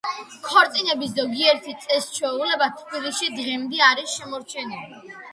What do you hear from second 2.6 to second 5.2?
თბილისში დღემდე არის შემორჩენილი.